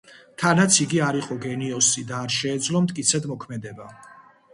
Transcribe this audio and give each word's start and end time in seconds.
თანაც 0.43 0.77
იგი 0.85 1.01
არ 1.07 1.17
იყო 1.19 1.37
გენიოსი 1.43 2.03
და 2.11 2.17
არ 2.21 2.33
შეეძლო 2.37 2.81
მტკიცედ 2.87 3.29
მოქმედება. 3.33 3.87